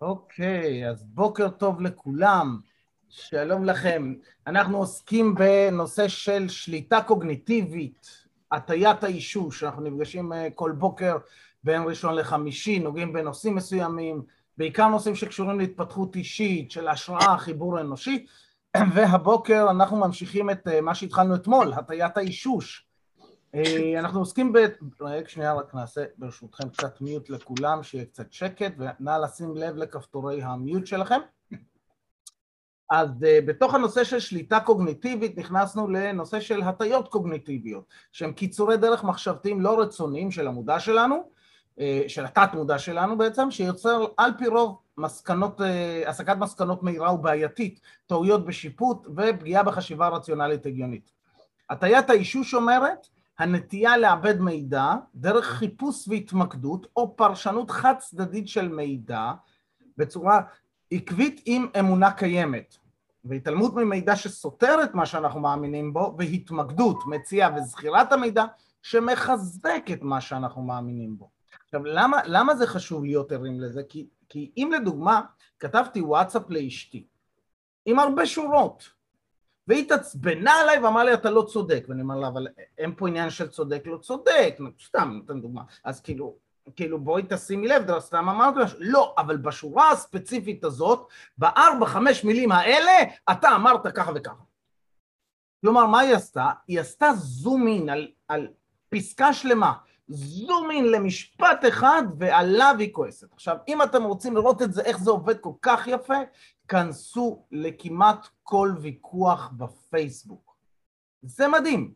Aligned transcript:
אוקיי, 0.00 0.90
אז 0.90 1.04
בוקר 1.04 1.48
טוב 1.48 1.80
לכולם, 1.80 2.60
שלום 3.08 3.64
לכם. 3.64 4.14
אנחנו 4.46 4.78
עוסקים 4.78 5.34
בנושא 5.34 6.08
של 6.08 6.48
שליטה 6.48 7.02
קוגניטיבית, 7.02 8.26
הטיית 8.52 9.04
האישוש, 9.04 9.64
אנחנו 9.64 9.82
נפגשים 9.82 10.32
אה, 10.32 10.48
כל 10.54 10.72
בוקר 10.72 11.16
בין 11.64 11.82
ראשון 11.82 12.14
לחמישי, 12.14 12.78
נוגעים 12.78 13.12
בנושאים 13.12 13.54
מסוימים, 13.54 14.22
בעיקר 14.58 14.88
נושאים 14.88 15.14
שקשורים 15.14 15.58
להתפתחות 15.58 16.16
אישית, 16.16 16.70
של 16.70 16.88
השראה, 16.88 17.38
חיבור 17.38 17.80
אנושי, 17.80 18.26
והבוקר 18.94 19.66
אנחנו 19.70 19.96
ממשיכים 19.96 20.50
את 20.50 20.68
אה, 20.68 20.80
מה 20.80 20.94
שהתחלנו 20.94 21.34
אתמול, 21.34 21.72
הטיית 21.72 22.16
האישוש. 22.16 22.89
אה, 23.54 23.98
אנחנו 23.98 24.20
עוסקים 24.20 24.52
ב... 24.52 24.58
רגע 25.00 25.28
שנייה 25.28 25.54
רק 25.54 25.74
נעשה 25.74 26.04
ברשותכם 26.18 26.68
קצת 26.68 27.00
מיוט 27.00 27.30
לכולם, 27.30 27.82
שיהיה 27.82 28.04
קצת 28.04 28.32
שקט, 28.32 28.72
ונא 28.78 29.18
לשים 29.24 29.56
לב 29.56 29.76
לכפתורי 29.76 30.42
המיוט 30.42 30.86
שלכם. 30.86 31.20
אז 32.90 33.08
uh, 33.08 33.46
בתוך 33.46 33.74
הנושא 33.74 34.04
של 34.04 34.20
שליטה 34.20 34.60
קוגניטיבית 34.60 35.38
נכנסנו 35.38 35.88
לנושא 35.88 36.40
של 36.40 36.62
הטיות 36.62 37.08
קוגניטיביות, 37.08 37.84
שהם 38.12 38.32
קיצורי 38.32 38.76
דרך 38.76 39.04
מחשבתיים 39.04 39.60
לא 39.60 39.80
רצוניים 39.80 40.30
של 40.30 40.46
המודע 40.46 40.80
שלנו, 40.80 41.22
uh, 41.76 41.80
של 42.08 42.24
התת 42.24 42.50
מודע 42.54 42.78
שלנו 42.78 43.18
בעצם, 43.18 43.50
שיוצר 43.50 44.04
על 44.16 44.30
פי 44.38 44.46
רוב 44.46 44.78
מסקנות, 44.96 45.60
uh, 45.60 45.64
הסקת 46.06 46.36
מסקנות 46.36 46.82
מהירה 46.82 47.14
ובעייתית, 47.14 47.80
טעויות 48.06 48.46
בשיפוט 48.46 49.06
ופגיעה 49.16 49.62
בחשיבה 49.62 50.08
רציונלית 50.08 50.66
הגיונית. 50.66 51.10
הטיית 51.70 52.10
האישוש 52.10 52.54
אומרת 52.54 53.06
הנטייה 53.40 53.96
לעבד 53.96 54.40
מידע 54.40 54.94
דרך 55.14 55.46
חיפוש 55.46 56.08
והתמקדות 56.08 56.86
או 56.96 57.16
פרשנות 57.16 57.70
חד 57.70 57.94
צדדית 57.98 58.48
של 58.48 58.68
מידע 58.68 59.32
בצורה 59.96 60.40
עקבית 60.90 61.40
עם 61.46 61.66
אמונה 61.78 62.12
קיימת 62.12 62.76
והתעלמות 63.24 63.74
ממידע 63.74 64.16
שסותר 64.16 64.82
את 64.84 64.94
מה 64.94 65.06
שאנחנו 65.06 65.40
מאמינים 65.40 65.92
בו 65.92 66.14
והתמקדות, 66.18 67.06
מציאה 67.06 67.48
וזכירת 67.56 68.12
המידע 68.12 68.44
שמחזק 68.82 69.82
את 69.92 70.02
מה 70.02 70.20
שאנחנו 70.20 70.62
מאמינים 70.62 71.18
בו. 71.18 71.30
עכשיו 71.64 71.84
למה, 71.84 72.20
למה 72.24 72.54
זה 72.54 72.66
חשוב 72.66 73.04
להיות 73.04 73.32
ערים 73.32 73.60
לזה? 73.60 73.82
כי, 73.88 74.06
כי 74.28 74.50
אם 74.56 74.70
לדוגמה 74.74 75.20
כתבתי 75.58 76.00
וואטסאפ 76.00 76.50
לאשתי 76.50 77.06
עם 77.86 77.98
הרבה 77.98 78.26
שורות 78.26 78.99
והיא 79.70 79.84
התעצבנה 79.84 80.52
עליי 80.52 80.78
ואמרה 80.78 81.04
לי 81.04 81.14
אתה 81.14 81.30
לא 81.30 81.42
צודק 81.42 81.84
ואני 81.88 82.02
אומר 82.02 82.16
לה 82.16 82.28
אבל 82.28 82.46
אין 82.78 82.94
פה 82.96 83.08
עניין 83.08 83.30
של 83.30 83.48
צודק 83.48 83.82
לא 83.86 83.96
צודק 83.96 84.56
סתם 84.86 85.10
נותן 85.14 85.40
דוגמה 85.40 85.62
אז 85.84 86.00
כאילו 86.00 86.36
כאילו 86.76 87.00
בואי 87.00 87.22
תשימי 87.28 87.68
לב, 87.68 87.98
סתם 87.98 88.28
אמרתי 88.28 88.58
לה, 88.58 88.64
לא, 88.78 89.14
אבל 89.18 89.36
בשורה 89.36 89.90
הספציפית 89.90 90.64
הזאת, 90.64 91.08
בארבע, 91.38 91.86
חמש 91.86 92.24
מילים 92.24 92.52
האלה, 92.52 92.92
אתה 93.30 93.48
אמרת 93.56 93.86
ככה 93.94 94.12
וככה. 94.14 94.42
כלומר, 95.60 95.86
מה 95.86 96.00
היא 96.00 96.14
עשתה? 96.14 96.50
היא 96.68 96.80
עשתה 96.80 97.12
זום 97.14 97.66
אין 97.66 97.88
על, 97.88 98.08
על 98.28 98.48
פסקה 98.88 99.32
שלמה, 99.32 99.72
זום 100.12 100.70
אין 100.70 100.84
למשפט 100.84 101.64
אחד, 101.68 102.02
ועליו 102.18 102.74
היא 102.78 102.92
כועסת. 102.92 103.32
עכשיו, 103.32 103.56
אם 103.68 103.82
אתם 103.82 104.04
רוצים 104.04 104.36
לראות 104.36 104.62
את 104.62 104.72
זה, 104.72 104.82
איך 104.82 104.98
זה 104.98 105.10
עובד 105.10 105.38
כל 105.38 105.52
כך 105.62 105.86
יפה, 105.86 106.18
כנסו 106.68 107.44
לכמעט 107.52 108.28
כל 108.42 108.72
ויכוח 108.80 109.50
בפייסבוק. 109.56 110.56
זה 111.22 111.48
מדהים. 111.48 111.92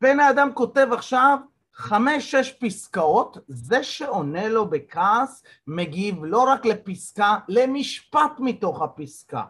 בן 0.00 0.20
האדם 0.20 0.50
כותב 0.54 0.88
עכשיו 0.92 1.38
חמש-שש 1.74 2.52
פסקאות, 2.52 3.38
זה 3.48 3.82
שעונה 3.82 4.48
לו 4.48 4.70
בכעס 4.70 5.42
מגיב 5.66 6.24
לא 6.24 6.42
רק 6.42 6.64
לפסקה, 6.66 7.38
למשפט 7.48 8.32
מתוך 8.38 8.82
הפסקה. 8.82 9.44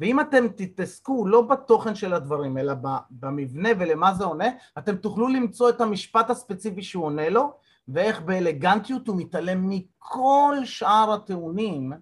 ואם 0.00 0.20
אתם 0.20 0.48
תתעסקו 0.48 1.26
לא 1.26 1.42
בתוכן 1.42 1.94
של 1.94 2.14
הדברים, 2.14 2.58
אלא 2.58 2.74
במבנה 3.10 3.68
ולמה 3.78 4.14
זה 4.14 4.24
עונה, 4.24 4.48
אתם 4.78 4.96
תוכלו 4.96 5.28
למצוא 5.28 5.70
את 5.70 5.80
המשפט 5.80 6.30
הספציפי 6.30 6.82
שהוא 6.82 7.04
עונה 7.04 7.28
לו, 7.28 7.52
ואיך 7.88 8.20
באלגנטיות 8.20 9.08
הוא 9.08 9.16
מתעלם 9.16 9.68
מכל 9.68 10.56
שאר 10.64 11.12
הטיעונים 11.12 11.92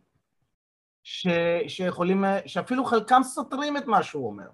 ש, 1.03 1.29
שיכולים, 1.69 2.25
שאפילו 2.47 2.85
חלקם 2.85 3.23
סותרים 3.23 3.77
את 3.77 3.87
מה 3.87 4.03
שהוא 4.03 4.27
אומר. 4.27 4.49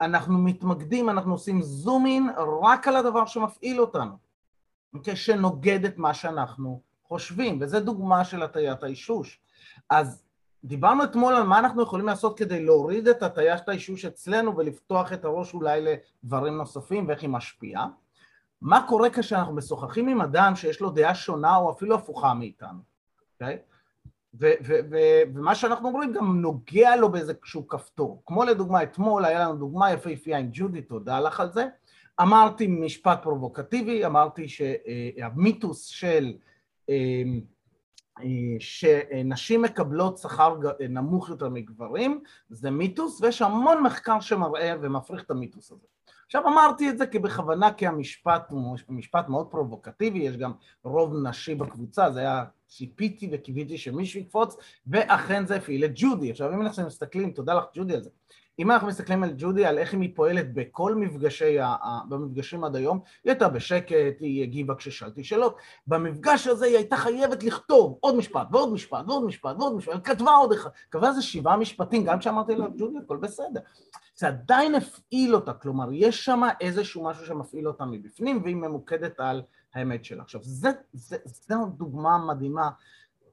אנחנו 0.00 0.38
מתמקדים, 0.38 1.08
אנחנו 1.08 1.32
עושים 1.32 1.62
זום 1.62 2.06
אין 2.06 2.28
רק 2.62 2.88
על 2.88 2.96
הדבר 2.96 3.26
שמפעיל 3.26 3.80
אותנו. 3.80 4.28
אוקיי? 4.94 5.16
שנוגד 5.16 5.84
את 5.84 5.98
מה 5.98 6.14
שאנחנו 6.14 6.82
חושבים, 7.04 7.58
וזו 7.60 7.80
דוגמה 7.80 8.24
של 8.24 8.42
הטיית 8.42 8.82
האישוש. 8.82 9.40
אז 9.90 10.27
דיברנו 10.64 11.04
אתמול 11.04 11.34
על 11.34 11.42
מה 11.42 11.58
אנחנו 11.58 11.82
יכולים 11.82 12.06
לעשות 12.06 12.38
כדי 12.38 12.64
להוריד 12.64 13.08
את 13.08 13.22
הטיית 13.22 13.68
האישוש 13.68 14.04
אצלנו 14.04 14.56
ולפתוח 14.56 15.12
את 15.12 15.24
הראש 15.24 15.54
אולי 15.54 15.80
לדברים 16.24 16.56
נוספים 16.56 17.08
ואיך 17.08 17.22
היא 17.22 17.30
משפיעה. 17.30 17.88
מה 18.60 18.84
קורה 18.88 19.10
כשאנחנו 19.10 19.54
משוחחים 19.54 20.08
עם 20.08 20.20
אדם 20.20 20.56
שיש 20.56 20.80
לו 20.80 20.90
דעה 20.90 21.14
שונה 21.14 21.56
או 21.56 21.70
אפילו 21.70 21.94
הפוכה 21.94 22.34
מאיתנו, 22.34 22.78
אוקיי? 23.34 23.54
Okay? 23.54 23.78
ומה 25.34 25.54
שאנחנו 25.54 25.88
אומרים 25.88 26.12
גם 26.12 26.40
נוגע 26.40 26.96
לו 26.96 27.12
באיזשהו 27.12 27.68
כפתור. 27.68 28.22
כמו 28.26 28.44
לדוגמה, 28.44 28.82
אתמול 28.82 29.24
היה 29.24 29.40
לנו 29.40 29.56
דוגמה 29.56 29.92
יפהפייה 29.92 30.38
עם 30.38 30.48
ג'ודי, 30.52 30.82
תודה 30.82 31.20
לך 31.20 31.40
על 31.40 31.52
זה. 31.52 31.66
אמרתי 32.20 32.66
משפט 32.66 33.22
פרובוקטיבי, 33.22 34.06
אמרתי 34.06 34.48
שהמיתוס 34.48 35.84
של 35.84 36.32
אה, 36.90 37.22
שנשים 38.58 39.62
מקבלות 39.62 40.18
שכר 40.18 40.56
נמוך 40.88 41.28
יותר 41.28 41.48
מגברים 41.48 42.20
זה 42.48 42.70
מיתוס 42.70 43.20
ויש 43.20 43.42
המון 43.42 43.82
מחקר 43.82 44.20
שמראה 44.20 44.74
ומפריך 44.80 45.22
את 45.22 45.30
המיתוס 45.30 45.72
הזה. 45.72 45.86
עכשיו 46.26 46.48
אמרתי 46.48 46.90
את 46.90 46.98
זה 46.98 47.06
כי 47.06 47.18
בכוונה 47.18 47.72
כי 47.72 47.86
המשפט 47.86 48.50
הוא 48.50 48.76
משפט 48.88 49.28
מאוד 49.28 49.46
פרובוקטיבי, 49.46 50.18
יש 50.18 50.36
גם 50.36 50.52
רוב 50.84 51.14
נשי 51.22 51.54
בקבוצה, 51.54 52.10
זה 52.10 52.20
היה 52.20 52.44
ציפיתי 52.66 53.28
וקיוויתי 53.32 53.78
שמישהו 53.78 54.20
יקפוץ 54.20 54.56
ואכן 54.86 55.46
זה 55.46 55.56
הפעיל 55.56 55.84
את 55.84 55.90
ג'ודי. 55.94 56.30
עכשיו 56.30 56.54
אם 56.54 56.62
אנחנו 56.62 56.86
מסתכלים, 56.86 57.30
תודה 57.30 57.54
לך 57.54 57.64
ג'ודי 57.74 57.94
על 57.94 58.02
זה, 58.02 58.10
אם 58.58 58.70
אנחנו 58.70 58.88
מסתכלים 58.88 59.24
על 59.24 59.34
ג'ודי, 59.38 59.66
על 59.66 59.78
איך 59.78 59.94
היא 59.94 60.16
פועלת 60.16 60.54
בכל 60.54 60.94
מפגשי, 60.94 61.56
במפגשים 62.08 62.64
עד 62.64 62.76
היום, 62.76 63.00
היא 63.24 63.30
הייתה 63.30 63.48
בשקט, 63.48 64.20
היא 64.20 64.42
הגיבה 64.42 64.74
כששאלתי 64.74 65.24
שאלות. 65.24 65.56
במפגש 65.86 66.46
הזה 66.46 66.66
היא 66.66 66.76
הייתה 66.76 66.96
חייבת 66.96 67.42
לכתוב 67.42 67.98
עוד 68.00 68.16
משפט 68.16 68.46
ועוד 68.52 68.72
משפט 68.72 69.04
ועוד 69.08 69.24
משפט 69.24 69.56
ועוד 69.58 69.74
משפט, 69.74 69.92
היא 69.92 70.02
כתבה 70.02 70.30
עוד 70.30 70.52
אחד, 70.52 70.70
כתבה 70.90 71.08
איזה 71.08 71.22
שבעה 71.22 71.56
משפטים, 71.56 72.04
גם 72.04 72.18
כשאמרתי 72.18 72.54
לה, 72.54 72.66
ג'ודי, 72.76 72.98
הכל 72.98 73.16
בסדר. 73.16 73.60
זה 74.14 74.28
עדיין 74.28 74.74
הפעיל 74.74 75.34
אותה, 75.34 75.54
כלומר, 75.54 75.88
יש 75.92 76.24
שם 76.24 76.42
איזשהו 76.60 77.04
משהו 77.04 77.26
שמפעיל 77.26 77.68
אותה 77.68 77.84
מבפנים, 77.84 78.42
והיא 78.42 78.56
ממוקדת 78.56 79.20
על 79.20 79.42
האמת 79.74 80.04
שלה. 80.04 80.22
עכשיו, 80.22 80.40
זו 80.42 81.66
דוגמה 81.76 82.18
מדהימה, 82.18 82.70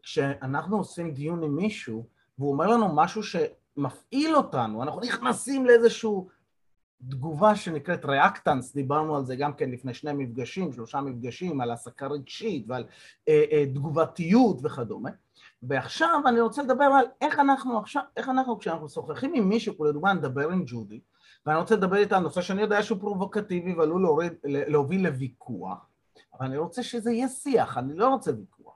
כשאנחנו 0.03 0.77
עושים 0.77 1.13
דיון 1.13 1.43
עם 1.43 1.55
מישהו, 1.55 2.05
והוא 2.39 2.51
אומר 2.51 2.67
לנו 2.67 2.95
משהו 2.95 3.23
ש... 3.23 3.35
מפעיל 3.77 4.35
אותנו, 4.35 4.83
אנחנו 4.83 5.01
נכנסים 5.01 5.65
לאיזושהי 5.65 6.09
תגובה 7.09 7.55
שנקראת 7.55 8.05
ריאקטנס, 8.05 8.73
דיברנו 8.73 9.15
על 9.15 9.25
זה 9.25 9.35
גם 9.35 9.53
כן 9.53 9.71
לפני 9.71 9.93
שני 9.93 10.13
מפגשים, 10.13 10.73
שלושה 10.73 11.01
מפגשים, 11.01 11.61
על 11.61 11.71
הסקה 11.71 12.07
רגשית 12.07 12.65
ועל 12.67 12.85
אה, 13.27 13.43
אה, 13.51 13.65
תגובתיות 13.65 14.57
וכדומה. 14.63 15.09
ועכשיו 15.63 16.21
אני 16.27 16.39
רוצה 16.39 16.63
לדבר 16.63 16.83
על 16.83 17.05
איך 17.21 17.39
אנחנו 17.39 17.79
עכשיו, 17.79 18.01
איך 18.17 18.29
אנחנו 18.29 18.59
כשאנחנו 18.59 18.89
שוחחים 18.89 19.33
עם 19.33 19.49
מישהו, 19.49 19.85
לדוגמה 19.85 20.13
נדבר 20.13 20.49
עם 20.49 20.63
ג'ודי, 20.67 20.99
ואני 21.45 21.59
רוצה 21.59 21.75
לדבר 21.75 21.97
איתה 21.97 22.17
על 22.17 22.23
נושא 22.23 22.41
שאני 22.41 22.61
יודע 22.61 22.83
שהוא 22.83 22.99
פרובוקטיבי 22.99 23.73
ועלול 23.73 24.01
להוריד, 24.01 24.33
להוביל 24.43 25.07
לוויכוח, 25.07 25.89
אבל 26.33 26.45
אני 26.45 26.57
רוצה 26.57 26.83
שזה 26.83 27.11
יהיה 27.11 27.27
שיח, 27.27 27.77
אני 27.77 27.93
לא 27.93 28.07
רוצה 28.07 28.31
ויכוח, 28.37 28.75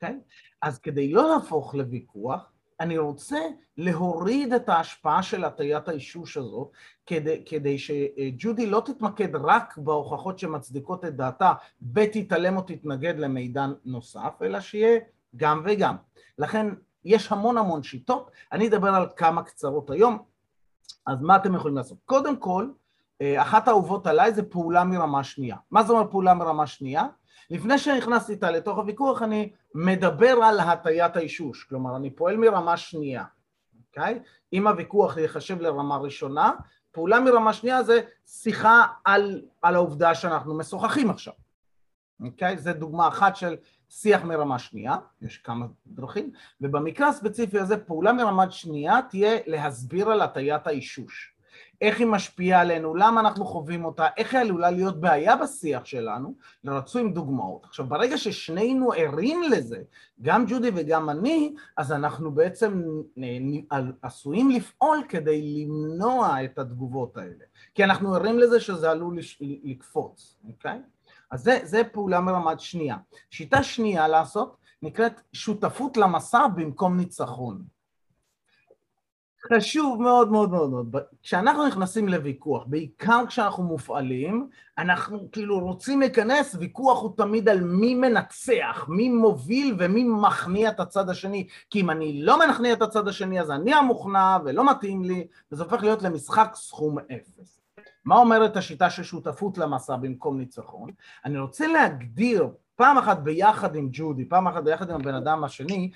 כן? 0.00 0.18
אז 0.62 0.78
כדי 0.78 1.12
לא 1.12 1.28
להפוך 1.34 1.74
לוויכוח, 1.74 2.52
אני 2.80 2.98
רוצה 2.98 3.38
להוריד 3.76 4.52
את 4.52 4.68
ההשפעה 4.68 5.22
של 5.22 5.44
הטיית 5.44 5.88
האישוש 5.88 6.36
הזאת 6.36 6.68
כדי, 7.06 7.42
כדי 7.46 7.78
שג'ודי 7.78 8.66
לא 8.66 8.82
תתמקד 8.84 9.36
רק 9.36 9.78
בהוכחות 9.78 10.38
שמצדיקות 10.38 11.04
את 11.04 11.16
דעתה 11.16 11.52
ותתעלם 11.94 12.56
או 12.56 12.62
תתנגד 12.62 13.18
למידע 13.18 13.66
נוסף, 13.84 14.42
אלא 14.42 14.60
שיהיה 14.60 15.00
גם 15.36 15.62
וגם. 15.64 15.96
לכן 16.38 16.66
יש 17.04 17.32
המון 17.32 17.58
המון 17.58 17.82
שיטות, 17.82 18.30
אני 18.52 18.68
אדבר 18.68 18.88
על 18.88 19.06
כמה 19.16 19.42
קצרות 19.42 19.90
היום, 19.90 20.18
אז 21.06 21.22
מה 21.22 21.36
אתם 21.36 21.54
יכולים 21.54 21.76
לעשות? 21.76 21.98
קודם 22.04 22.36
כל, 22.36 22.70
אה, 23.20 23.42
אחת 23.42 23.68
האהובות 23.68 24.06
עליי 24.06 24.34
זה 24.34 24.42
פעולה 24.42 24.84
מרמה 24.84 25.24
שנייה. 25.24 25.56
מה 25.70 25.82
זה 25.82 25.92
אומר 25.92 26.10
פעולה 26.10 26.34
מרמה 26.34 26.66
שנייה? 26.66 27.06
לפני 27.50 27.78
שנכנסתי 27.78 28.32
איתה 28.32 28.50
לתוך 28.50 28.78
הוויכוח 28.78 29.22
אני 29.22 29.52
מדבר 29.74 30.38
על 30.44 30.60
הטיית 30.60 31.16
האישוש, 31.16 31.64
כלומר 31.64 31.96
אני 31.96 32.10
פועל 32.10 32.36
מרמה 32.36 32.76
שנייה, 32.76 33.24
אוקיי? 33.88 34.18
אם 34.52 34.66
הוויכוח 34.66 35.16
ייחשב 35.16 35.60
לרמה 35.60 35.96
ראשונה, 35.96 36.52
פעולה 36.92 37.20
מרמה 37.20 37.52
שנייה 37.52 37.82
זה 37.82 38.00
שיחה 38.26 38.86
על, 39.04 39.42
על 39.62 39.74
העובדה 39.74 40.14
שאנחנו 40.14 40.58
משוחחים 40.58 41.10
עכשיו, 41.10 41.34
אוקיי? 42.24 42.58
זו 42.58 42.72
דוגמה 42.72 43.08
אחת 43.08 43.36
של 43.36 43.56
שיח 43.88 44.22
מרמה 44.22 44.58
שנייה, 44.58 44.96
יש 45.22 45.38
כמה 45.38 45.66
דרכים, 45.86 46.32
ובמקרה 46.60 47.08
הספציפי 47.08 47.58
הזה 47.58 47.76
פעולה 47.76 48.12
מרמה 48.12 48.50
שנייה 48.50 49.00
תהיה 49.10 49.38
להסביר 49.46 50.10
על 50.10 50.22
הטיית 50.22 50.66
האישוש. 50.66 51.34
איך 51.80 51.98
היא 51.98 52.06
משפיעה 52.06 52.60
עלינו, 52.60 52.94
למה 52.94 53.20
אנחנו 53.20 53.44
חווים 53.44 53.84
אותה, 53.84 54.06
איך 54.16 54.34
היא 54.34 54.40
עלולה 54.40 54.70
להיות 54.70 55.00
בעיה 55.00 55.36
בשיח 55.36 55.84
שלנו, 55.84 56.34
ורצו 56.64 56.98
עם 56.98 57.12
דוגמאות. 57.12 57.64
עכשיו, 57.64 57.86
ברגע 57.86 58.18
ששנינו 58.18 58.92
ערים 58.92 59.42
לזה, 59.42 59.82
גם 60.22 60.44
ג'ודי 60.48 60.70
וגם 60.74 61.10
אני, 61.10 61.54
אז 61.76 61.92
אנחנו 61.92 62.30
בעצם 62.30 62.82
עשויים 64.02 64.50
לפעול 64.50 64.98
כדי 65.08 65.66
למנוע 65.66 66.44
את 66.44 66.58
התגובות 66.58 67.16
האלה. 67.16 67.44
כי 67.74 67.84
אנחנו 67.84 68.14
ערים 68.14 68.38
לזה 68.38 68.60
שזה 68.60 68.90
עלול 68.90 69.18
לקפוץ, 69.40 70.38
אוקיי? 70.48 70.78
אז 71.30 71.42
זה, 71.42 71.58
זה 71.62 71.82
פעולה 71.92 72.20
מרמת 72.20 72.60
שנייה. 72.60 72.96
שיטה 73.30 73.62
שנייה 73.62 74.08
לעשות 74.08 74.56
נקראת 74.82 75.20
שותפות 75.32 75.96
למסע 75.96 76.46
במקום 76.46 76.96
ניצחון. 76.96 77.79
חשוב 79.48 80.02
מאוד 80.02 80.30
מאוד 80.30 80.50
מאוד 80.50 80.70
מאוד. 80.70 80.96
כשאנחנו 81.22 81.66
נכנסים 81.66 82.08
לוויכוח, 82.08 82.64
בעיקר 82.66 83.26
כשאנחנו 83.28 83.62
מופעלים, 83.62 84.48
אנחנו 84.78 85.28
כאילו 85.32 85.60
רוצים 85.60 86.00
להיכנס, 86.00 86.56
ויכוח 86.58 87.02
הוא 87.02 87.16
תמיד 87.16 87.48
על 87.48 87.60
מי 87.60 87.94
מנצח, 87.94 88.86
מי 88.88 89.08
מוביל 89.08 89.76
ומי 89.78 90.04
מכניע 90.04 90.70
את 90.70 90.80
הצד 90.80 91.10
השני. 91.10 91.46
כי 91.70 91.80
אם 91.80 91.90
אני 91.90 92.22
לא 92.22 92.48
מכניע 92.48 92.72
את 92.72 92.82
הצד 92.82 93.08
השני, 93.08 93.40
אז 93.40 93.50
אני 93.50 93.74
המוכנע 93.74 94.38
ולא 94.44 94.70
מתאים 94.70 95.04
לי, 95.04 95.26
וזה 95.52 95.62
הופך 95.62 95.82
להיות 95.82 96.02
למשחק 96.02 96.52
סכום 96.54 96.98
אפס. 96.98 97.60
מה 98.04 98.16
אומרת 98.16 98.56
השיטה 98.56 98.90
של 98.90 99.02
שותפות 99.02 99.58
למסע 99.58 99.96
במקום 99.96 100.38
ניצחון? 100.38 100.90
אני 101.24 101.38
רוצה 101.38 101.66
להגדיר 101.66 102.48
פעם 102.76 102.98
אחת 102.98 103.18
ביחד 103.18 103.74
עם 103.74 103.88
ג'ודי, 103.92 104.24
פעם 104.24 104.48
אחת 104.48 104.62
ביחד 104.62 104.90
עם 104.90 105.00
הבן 105.00 105.14
אדם 105.14 105.44
השני, 105.44 105.90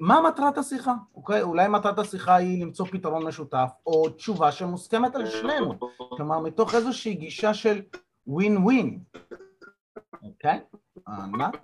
מה 0.00 0.20
מטרת 0.20 0.58
השיחה? 0.58 0.94
אוקיי? 1.14 1.42
אולי 1.42 1.68
מטרת 1.68 1.98
השיחה 1.98 2.36
היא 2.36 2.62
למצוא 2.62 2.86
פתרון 2.86 3.26
משותף, 3.26 3.70
או 3.86 4.08
תשובה 4.08 4.52
שמוסכמת 4.52 5.14
על 5.14 5.26
שנינו. 5.26 5.74
כלומר, 6.08 6.38
מתוך 6.38 6.74
איזושהי 6.74 7.14
גישה 7.14 7.54
של 7.54 7.82
ווין 8.26 8.56
ווין. 8.56 9.00
אוקיי? 10.22 10.60
ענת? 11.08 11.54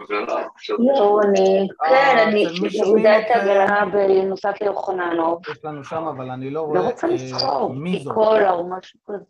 לא, 0.78 1.20
אני, 1.22 1.68
כן, 1.78 1.94
אה, 1.94 2.22
אני 2.22 2.44
מורידה 2.86 3.18
את 3.18 3.24
הגלנה 3.34 3.84
בנוסף 3.92 4.54
ליוחננוב. 4.60 5.40
יש 5.50 5.64
לנו 5.64 5.84
שם, 5.84 6.04
אבל 6.04 6.30
אני 6.30 6.50
לא 6.50 6.60
רואה... 6.60 6.80
לא 6.80 6.86
רוצה 6.86 7.06
אה, 7.06 7.12
לצחוק, 7.12 7.72
קולה 8.14 8.50
או 8.52 8.68
משהו 8.68 9.00
כזה. 9.04 9.24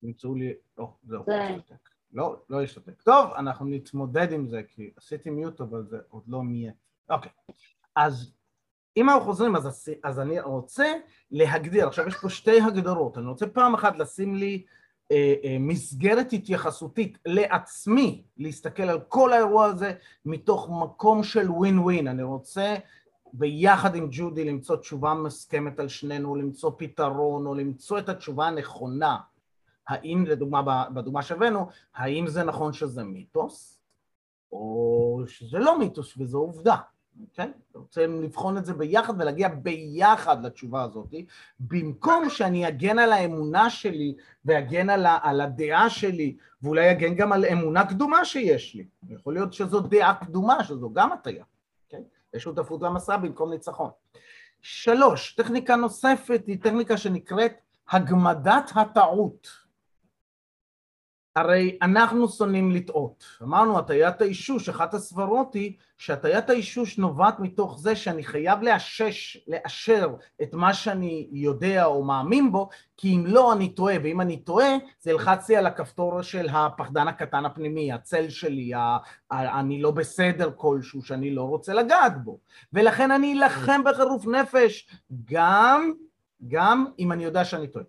תמצאו 0.00 0.34
לי... 0.34 0.52
לא, 0.78 0.88
זהו, 1.02 1.24
לא, 2.12 2.36
לא 2.50 2.62
ישתתק. 2.62 3.02
טוב, 3.02 3.30
אנחנו 3.36 3.66
נתמודד 3.66 4.32
עם 4.32 4.48
זה, 4.48 4.62
כי 4.68 4.90
עשיתי 4.96 5.30
מיוט, 5.30 5.60
אבל 5.60 5.84
זה 5.84 5.98
עוד 6.10 6.22
לא 6.28 6.42
נהיה. 6.44 6.72
אוקיי. 7.10 7.30
אז 7.98 8.32
אם 8.96 9.10
אנחנו 9.10 9.24
חוזרים, 9.24 9.56
אז, 9.56 9.88
אז 10.04 10.20
אני 10.20 10.40
רוצה 10.40 10.92
להגדיר, 11.30 11.86
עכשיו 11.86 12.08
יש 12.08 12.16
פה 12.16 12.30
שתי 12.30 12.60
הגדרות, 12.60 13.18
אני 13.18 13.26
רוצה 13.26 13.46
פעם 13.46 13.74
אחת 13.74 13.98
לשים 13.98 14.34
לי 14.34 14.64
אה, 15.12 15.34
אה, 15.44 15.56
מסגרת 15.60 16.32
התייחסותית 16.32 17.18
לעצמי, 17.26 18.24
להסתכל 18.36 18.82
על 18.82 19.00
כל 19.08 19.32
האירוע 19.32 19.64
הזה 19.64 19.92
מתוך 20.24 20.70
מקום 20.82 21.22
של 21.22 21.50
ווין 21.50 21.78
ווין, 21.78 22.08
אני 22.08 22.22
רוצה 22.22 22.76
ביחד 23.32 23.94
עם 23.94 24.08
ג'ודי 24.10 24.44
למצוא 24.44 24.76
תשובה 24.76 25.14
מסכמת 25.14 25.80
על 25.80 25.88
שנינו, 25.88 26.36
למצוא 26.36 26.70
פתרון 26.78 27.46
או 27.46 27.54
למצוא 27.54 27.98
את 27.98 28.08
התשובה 28.08 28.46
הנכונה. 28.46 29.16
האם, 29.88 30.24
לדוגמה, 30.26 30.88
בדוגמה 30.94 31.22
שהבאנו, 31.22 31.68
האם 31.94 32.26
זה 32.26 32.44
נכון 32.44 32.72
שזה 32.72 33.04
מיתוס, 33.04 33.80
או 34.52 35.22
שזה 35.26 35.58
לא 35.58 35.78
מיתוס 35.78 36.16
וזו 36.18 36.38
עובדה. 36.38 36.76
אתה 37.32 37.44
רוצה 37.74 38.06
לבחון 38.06 38.58
את 38.58 38.64
זה 38.64 38.74
ביחד 38.74 39.20
ולהגיע 39.20 39.48
ביחד 39.48 40.44
לתשובה 40.44 40.82
הזאת, 40.82 41.14
במקום 41.60 42.30
שאני 42.30 42.68
אגן 42.68 42.98
על 42.98 43.12
האמונה 43.12 43.70
שלי 43.70 44.14
ואגן 44.44 44.90
על, 44.90 45.06
על 45.22 45.40
הדעה 45.40 45.90
שלי, 45.90 46.36
ואולי 46.62 46.90
אגן 46.90 47.14
גם 47.14 47.32
על 47.32 47.44
אמונה 47.44 47.86
קדומה 47.86 48.24
שיש 48.24 48.74
לי. 48.74 48.86
יכול 49.08 49.34
להיות 49.34 49.52
שזו 49.52 49.80
דעה 49.80 50.14
קדומה, 50.14 50.64
שזו 50.64 50.92
גם 50.92 51.12
הטיה. 51.12 51.44
אוקיי? 51.84 52.04
יש 52.34 52.42
שותפות 52.42 52.82
למסע 52.82 53.16
במקום 53.16 53.50
ניצחון. 53.50 53.90
שלוש, 54.62 55.34
טכניקה 55.34 55.76
נוספת 55.76 56.42
היא 56.46 56.58
טכניקה 56.62 56.96
שנקראת 56.96 57.52
הגמדת 57.90 58.72
הטעות. 58.74 59.67
הרי 61.38 61.78
אנחנו 61.82 62.28
שונאים 62.28 62.70
לטעות. 62.70 63.24
אמרנו, 63.42 63.78
הטיית 63.78 64.20
האישוש, 64.20 64.68
אחת 64.68 64.94
הסברות 64.94 65.54
היא 65.54 65.72
שהטיית 65.98 66.50
האישוש 66.50 66.98
נובעת 66.98 67.40
מתוך 67.40 67.78
זה 67.78 67.96
שאני 67.96 68.24
חייב 68.24 68.62
לאשש, 68.62 69.38
לאשר 69.48 70.14
את 70.42 70.54
מה 70.54 70.74
שאני 70.74 71.28
יודע 71.32 71.84
או 71.84 72.04
מאמין 72.04 72.52
בו, 72.52 72.68
כי 72.96 73.16
אם 73.16 73.24
לא, 73.26 73.52
אני 73.52 73.68
טועה, 73.68 73.94
ואם 74.02 74.20
אני 74.20 74.36
טועה, 74.36 74.68
זה 75.00 75.10
ילחץ 75.10 75.48
לי 75.48 75.56
על 75.56 75.66
הכפתור 75.66 76.22
של 76.22 76.48
הפחדן 76.52 77.08
הקטן 77.08 77.44
הפנימי, 77.44 77.92
הצל 77.92 78.28
שלי, 78.28 78.74
ה- 78.74 78.98
אני 79.32 79.82
לא 79.82 79.90
בסדר 79.90 80.50
כלשהו 80.56 81.02
שאני 81.02 81.34
לא 81.34 81.42
רוצה 81.42 81.74
לגעת 81.74 82.24
בו. 82.24 82.38
ולכן 82.72 83.10
אני 83.10 83.32
אלחם 83.32 83.80
בחירוף 83.84 84.26
נפש, 84.26 84.88
גם, 85.24 85.92
גם 86.48 86.86
אם 86.98 87.12
אני 87.12 87.24
יודע 87.24 87.44
שאני 87.44 87.68
טועה. 87.68 87.84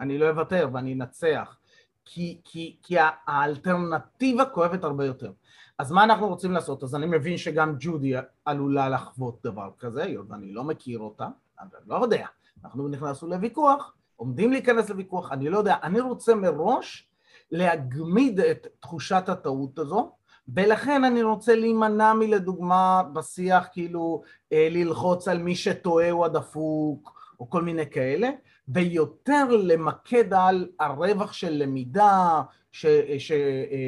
אני 0.00 0.18
לא 0.18 0.28
אוותר 0.28 0.68
ואני 0.72 0.94
אנצח. 0.94 1.56
כי, 2.06 2.40
כי, 2.44 2.76
כי 2.82 2.96
האלטרנטיבה 3.26 4.44
כואבת 4.44 4.84
הרבה 4.84 5.04
יותר. 5.04 5.32
אז 5.78 5.92
מה 5.92 6.04
אנחנו 6.04 6.28
רוצים 6.28 6.52
לעשות? 6.52 6.82
אז 6.82 6.94
אני 6.94 7.06
מבין 7.06 7.36
שגם 7.36 7.74
ג'ודי 7.78 8.14
עלולה 8.44 8.88
לחוות 8.88 9.38
דבר 9.44 9.70
כזה, 9.78 10.02
היות 10.02 10.26
ואני 10.30 10.52
לא 10.52 10.64
מכיר 10.64 10.98
אותה, 10.98 11.28
אני 11.60 11.68
לא 11.86 11.94
יודע. 11.94 12.26
אנחנו 12.64 12.88
נכנסנו 12.88 13.28
לוויכוח, 13.28 13.94
עומדים 14.16 14.52
להיכנס 14.52 14.90
לוויכוח, 14.90 15.32
אני 15.32 15.48
לא 15.48 15.58
יודע. 15.58 15.76
אני 15.82 16.00
רוצה 16.00 16.34
מראש 16.34 17.08
להגמיד 17.50 18.40
את 18.40 18.66
תחושת 18.80 19.28
הטעות 19.28 19.78
הזו, 19.78 20.12
ולכן 20.48 21.04
אני 21.04 21.22
רוצה 21.22 21.54
להימנע 21.54 22.12
מלדוגמה 22.12 23.02
בשיח 23.12 23.66
כאילו 23.72 24.22
אה, 24.52 24.68
ללחוץ 24.70 25.28
על 25.28 25.38
מי 25.38 25.56
שטועה 25.56 26.10
הוא 26.10 26.24
הדפוק, 26.24 27.16
או 27.40 27.50
כל 27.50 27.62
מיני 27.62 27.90
כאלה, 27.90 28.30
ויותר 28.68 29.44
למקד 29.50 30.34
על 30.34 30.68
הרווח 30.80 31.32
של 31.32 31.50
למידה, 31.50 32.42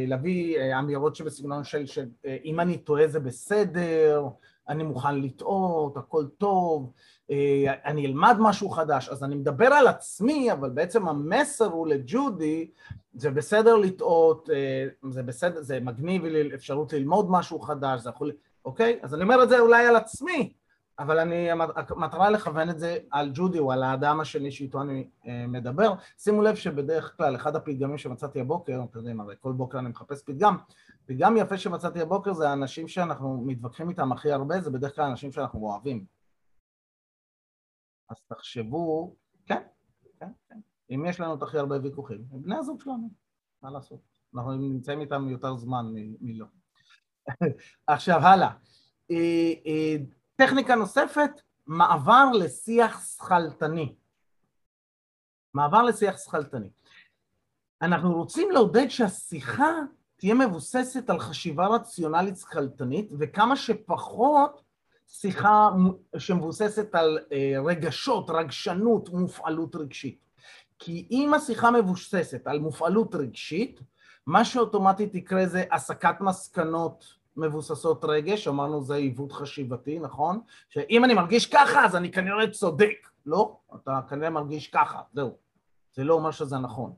להביא 0.07 0.59
אה, 0.59 0.79
אמירות 0.79 1.17
שבסגנון 1.17 1.65
של, 1.65 1.87
של 1.87 2.07
אה, 2.27 2.37
אם 2.45 2.61
אני 2.61 2.79
טועה 2.79 3.09
זה 3.09 3.21
בסדר, 3.21 4.29
אני 4.69 4.83
מוכן 4.83 5.21
לטעות, 5.21 5.97
הכל 5.97 6.25
טוב, 6.39 6.93
אה, 7.31 7.65
אני 7.85 8.07
אלמד 8.07 8.37
משהו 8.39 8.71
חדש. 8.71 9.09
אז 9.09 9.25
אני 9.25 9.35
מדבר 9.35 9.67
על 9.67 9.87
עצמי, 9.87 10.53
אבל 10.53 10.71
בעצם 10.71 11.09
המסר 11.09 11.67
הוא 11.67 11.89
לג'ודי, 11.89 12.71
זה 13.15 13.31
בסדר 13.31 13.77
לטעות, 13.77 14.49
זה 15.11 15.23
בסדר, 15.23 15.63
זה 15.63 15.81
מגניב 15.81 16.25
לי 16.25 16.55
אפשרות 16.55 16.93
ללמוד 16.93 17.27
משהו 17.31 17.61
חדש, 17.61 18.01
זה 18.01 18.11
יכול... 18.11 18.33
אוקיי? 18.65 18.99
אז 19.03 19.15
אני 19.15 19.23
אומר 19.23 19.43
את 19.43 19.49
זה 19.49 19.59
אולי 19.59 19.87
על 19.87 19.97
עצמי, 19.97 20.53
אבל 20.99 21.19
אני, 21.19 21.51
המטרה 21.51 22.31
לכוון 22.31 22.71
את 22.71 22.79
זה 22.79 22.99
על 23.11 23.31
ג'ודי 23.35 23.59
או 23.59 23.73
על 23.73 23.83
האדם 23.83 24.21
השני 24.21 24.51
שאיתו 24.51 24.83
אני 24.83 25.11
אה, 25.27 25.47
מדבר. 25.47 25.95
שימו 26.19 26.43
לב 26.43 26.55
שבדרך 26.55 27.17
כלל 27.17 27.37
אחד 27.37 27.57
הפתגמים 27.57 27.99
שמצאתי 27.99 28.41
הבוקר, 28.41 28.81
אתם 28.91 28.99
יודעים, 28.99 29.21
הרי 29.21 29.35
כל 29.41 29.53
בוקר 29.53 29.79
אני 29.79 29.89
מחפש 29.89 30.23
פתגם, 30.23 30.57
פתגם 31.07 31.37
יפה 31.37 31.59
שמצאתי 31.59 32.01
הבוקר 32.01 32.33
זה 32.33 32.49
האנשים 32.49 32.89
שאנחנו 32.89 33.43
מתווכחים 33.47 33.89
איתם 33.89 34.13
הכי 34.13 34.33
הרבה, 34.33 34.61
זה 34.61 34.71
בדרך 34.71 34.97
כלל 34.97 35.05
אנשים 35.05 35.33
שאנחנו 35.33 35.61
אוהבים. 35.61 36.05
אז 38.11 38.17
תחשבו, 38.29 39.17
כן, 39.47 39.63
כן, 40.21 40.31
כן. 40.49 40.59
אם 40.91 41.05
יש 41.09 41.21
לנו 41.21 41.35
את 41.35 41.43
הכי 41.43 41.59
הרבה 41.59 41.77
ויכוחים, 41.83 42.25
הם 42.33 42.43
בני 42.43 42.57
הזוג 42.57 42.81
שלנו, 42.81 43.11
מה 43.63 43.71
לעשות? 43.71 44.01
אנחנו 44.35 44.53
נמצאים 44.53 45.01
איתם 45.01 45.29
יותר 45.29 45.57
זמן 45.57 45.87
מלא. 46.21 46.47
עכשיו 47.87 48.21
הלאה. 48.21 48.51
טכניקה 50.41 50.75
נוספת, 50.75 51.31
מעבר 51.67 52.25
לשיח 52.33 53.07
שכלתני. 53.17 53.95
מעבר 55.55 55.83
לשיח 55.83 56.17
שכלתני. 56.19 56.71
אנחנו 57.83 58.13
רוצים 58.15 58.51
לעודד 58.51 58.89
שהשיחה 58.89 59.73
תהיה 60.17 60.35
מבוססת 60.35 61.11
על 61.11 61.21
חשיבה 61.21 61.67
רציונלית 61.67 62.37
שכלתנית, 62.37 63.11
וכמה 63.19 63.57
שפחות 63.57 64.63
שיחה 65.09 65.69
שמבוססת 66.19 66.95
על 66.95 67.19
אה, 67.33 67.55
רגשות, 67.65 68.31
רגשנות, 68.31 69.09
מופעלות 69.09 69.77
רגשית. 69.77 70.25
כי 70.79 71.09
אם 71.11 71.35
השיחה 71.35 71.71
מבוססת 71.71 72.47
על 72.47 72.59
מופעלות 72.59 73.15
רגשית, 73.15 73.81
מה 74.27 74.45
שאוטומטית 74.45 75.15
יקרה 75.15 75.47
זה 75.47 75.65
הסקת 75.73 76.21
מסקנות 76.21 77.18
מבוססות 77.39 78.05
רגש, 78.05 78.49
אמרנו 78.49 78.83
זה 78.83 78.95
עיוות 78.95 79.33
חשיבתי, 79.33 79.99
נכון? 79.99 80.41
שאם 80.69 81.05
אני 81.05 81.15
מרגיש 81.15 81.47
ככה 81.47 81.85
אז 81.85 81.97
אני 81.97 82.13
כנראה 82.13 82.51
צודק. 82.51 83.09
לא, 83.27 83.57
אתה 83.75 84.01
כנראה 84.09 84.31
מרגיש 84.31 84.69
ככה, 84.69 85.01
זהו. 85.13 85.37
זה 85.95 86.05
לא 86.05 86.15
אומר 86.15 86.31
שזה 86.31 86.59
נכון. 86.59 86.93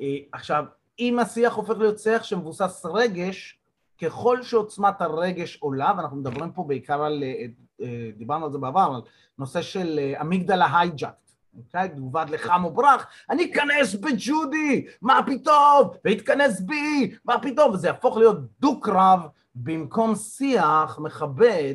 אה, 0.00 0.16
עכשיו, 0.32 0.64
אם 0.98 1.18
השיח 1.18 1.54
הופך 1.54 1.78
להיות 1.78 1.98
שיח 1.98 2.22
שמבוסס 2.22 2.86
רגש, 2.94 3.58
ככל 4.02 4.42
שעוצמת 4.42 5.00
הרגש 5.00 5.58
עולה, 5.60 5.92
ואנחנו 5.96 6.16
מדברים 6.16 6.52
פה 6.52 6.64
בעיקר 6.68 7.02
על, 7.02 7.22
אה, 7.22 7.44
אה, 7.80 8.10
דיברנו 8.16 8.44
על 8.44 8.52
זה 8.52 8.58
בעבר, 8.58 8.92
על 8.94 9.00
נושא 9.38 9.62
של 9.62 10.14
אמיגדלה 10.20 10.78
הייג'אק, 10.78 11.14
אוקיי? 11.56 11.88
תגובת 11.88 12.30
לחם 12.30 12.64
וברח, 12.64 13.06
אני 13.30 13.52
אכנס 13.52 13.94
בג'ודי, 13.94 14.86
מה 15.02 15.20
פתאום? 15.26 15.90
והתכנס 16.04 16.60
בי, 16.60 17.14
מה 17.24 17.38
פתאום? 17.42 17.72
וזה 17.72 17.86
יהפוך 17.86 18.16
להיות 18.16 18.38
דו-קרב 18.60 19.20
במקום 19.54 20.14
שיח 20.14 20.98
מכבד 20.98 21.74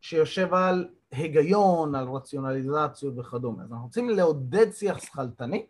שיושב 0.00 0.54
על 0.54 0.88
היגיון, 1.10 1.94
על 1.94 2.08
רציונליזציות 2.08 3.18
וכדומה. 3.18 3.62
אז 3.62 3.72
אנחנו 3.72 3.84
רוצים 3.84 4.10
לעודד 4.10 4.72
שיח 4.72 4.98
שכלתני. 4.98 5.66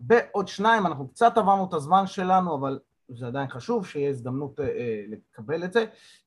ועוד 0.00 0.48
שניים, 0.48 0.86
אנחנו 0.86 1.08
קצת 1.08 1.38
עברנו 1.38 1.64
את 1.68 1.74
הזמן 1.74 2.06
שלנו, 2.06 2.54
אבל 2.54 2.78
זה 3.08 3.26
עדיין 3.26 3.48
חשוב 3.48 3.86
שיהיה 3.86 4.10
הזדמנות 4.10 4.60
אה, 4.60 4.64
אה, 4.64 5.04
לקבל 5.08 5.64
את 5.64 5.72
זה. 5.72 5.84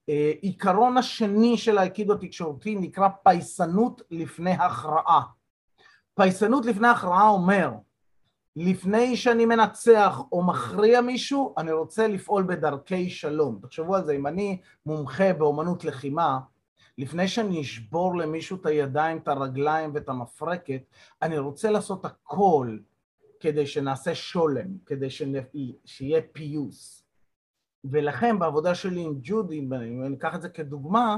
אה, 0.10 0.32
עיקרון 0.42 0.98
השני 0.98 1.58
של 1.58 1.78
האיקידו 1.78 2.14
התקשורתי 2.14 2.76
נקרא 2.76 3.08
פייסנות 3.24 4.02
לפני 4.12 4.52
הכרעה. 4.52 5.22
פייסנות 6.16 6.66
לפני 6.66 6.88
הכרעה 6.88 7.30
אומר, 7.30 7.72
לפני 8.56 9.18
שאני 9.18 9.46
מנצח 9.46 10.22
או 10.32 10.44
מכריע 10.44 11.02
מישהו, 11.02 11.54
אני 11.58 11.72
רוצה 11.72 12.08
לפעול 12.08 12.44
בדרכי 12.44 13.10
שלום. 13.10 13.60
תחשבו 13.62 13.96
על 13.96 14.06
זה, 14.06 14.14
אם 14.14 14.28
אני 14.28 14.62
מומחה 14.86 15.34
באומנות 15.34 15.86
לחימה, 15.86 16.40
לפני 16.98 17.28
שאני 17.28 17.62
אשבור 17.62 18.18
למישהו 18.18 18.58
את 18.58 18.66
הידיים, 18.66 19.18
את 19.18 19.28
הרגליים 19.28 19.92
ואת 19.94 20.10
המפרקת, 20.10 20.82
אני 21.22 21.38
רוצה 21.38 21.72
לעשות 21.72 22.06
הכל 22.06 22.78
כדי 23.40 23.68
שנעשה 23.68 24.16
שולם, 24.16 24.68
כדי 24.86 25.08
שיהיה 25.86 26.22
פיוס. 26.32 27.04
ולכן 27.84 28.40
בעבודה 28.40 28.76
שלי 28.76 29.02
עם 29.02 29.16
ג'ודי, 29.22 29.60
אם 29.60 29.74
אני 29.74 30.16
אקח 30.16 30.36
את 30.36 30.42
זה 30.42 30.50
כדוגמה, 30.50 31.18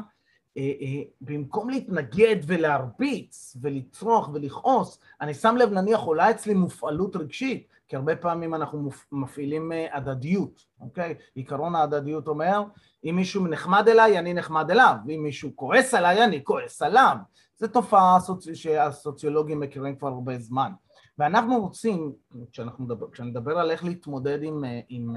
במקום 1.22 1.70
להתנגד 1.70 2.36
ולהרביץ 2.46 3.58
ולצרוח 3.62 4.30
ולכעוס, 4.34 5.00
אני 5.22 5.34
שם 5.34 5.56
לב 5.58 5.72
נניח 5.72 6.00
עולה 6.00 6.32
אצלי 6.32 6.54
מופעלות 6.54 7.16
רגשית, 7.16 7.68
כי 7.88 7.96
הרבה 7.96 8.16
פעמים 8.16 8.54
אנחנו 8.54 8.90
מפעילים 9.12 9.72
אה, 9.72 9.98
הדדיות, 9.98 10.66
אוקיי? 10.80 11.16
עיקרון 11.36 11.76
ההדדיות 11.76 12.28
אומר, 12.28 12.64
אם 13.04 13.16
מישהו 13.16 13.48
נחמד 13.48 13.88
אליי, 13.88 14.20
אני 14.20 14.34
נחמד 14.34 14.72
אליו, 14.72 14.96
ואם 15.08 15.24
מישהו 15.24 15.56
כועס 15.56 15.94
עליי, 15.94 16.24
אני 16.24 16.44
כועס 16.44 16.82
עליו. 16.82 17.18
זו 17.60 17.68
תופעה 17.68 18.18
שהסוציולוגים 18.54 19.60
מכירים 19.60 19.96
כבר 19.96 20.08
הרבה 20.08 20.40
זמן. 20.40 20.72
ואנחנו 21.18 21.62
רוצים, 21.62 22.14
כשאנחנו 22.52 22.88
מדבר, 23.20 23.60
על 23.60 23.72
איך 23.72 23.84
להתמודד 23.84 24.44
עם, 24.44 24.64
עם 24.90 25.16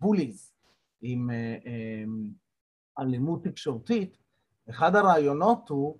בוליז, 0.00 0.52
עם 1.02 1.30
אלימות 2.98 3.44
תקשורתית, 3.44 4.23
אחד 4.70 4.96
הרעיונות 4.96 5.68
הוא, 5.68 5.98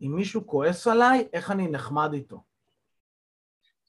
אם 0.00 0.12
מישהו 0.16 0.46
כועס 0.46 0.86
עליי, 0.86 1.28
איך 1.32 1.50
אני 1.50 1.68
נחמד 1.68 2.12
איתו. 2.12 2.42